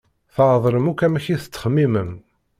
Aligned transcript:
Tɛedlem 0.35 0.85
akk 0.91 1.01
amek 1.05 1.25
i 1.27 1.35
tettxemimem. 1.43 2.11